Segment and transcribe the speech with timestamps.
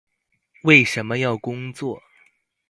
[0.63, 2.01] 為什麼要工作？